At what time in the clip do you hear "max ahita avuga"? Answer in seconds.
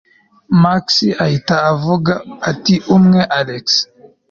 0.61-2.13